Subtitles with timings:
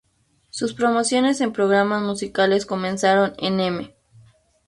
[0.49, 3.95] Sus promociones en programas musicales comenzaron en "M!